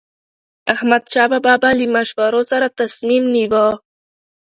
[0.73, 3.65] احمدشاه بابا به له مشورو سره تصمیم نیوه.